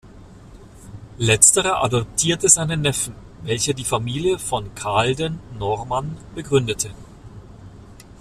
[1.19, 3.13] Letzterer adoptierte seinen Neffen,
[3.43, 6.89] welcher die Familie "von Kahlden-Normann" begründete.